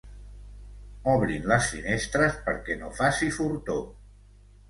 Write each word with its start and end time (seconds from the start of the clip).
Obrin 1.15 1.43
les 1.51 1.67
finestres 1.73 2.39
perquè 2.47 2.79
no 2.79 2.89
faci 3.01 3.31
fortor. 3.39 3.85